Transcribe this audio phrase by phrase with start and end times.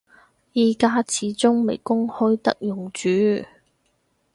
[0.55, 3.45] 而家始終未公開得用住